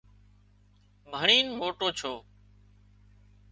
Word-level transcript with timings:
ڀڻينَ 1.11 1.45
موٽو 1.59 1.87
ڇو 1.97 2.13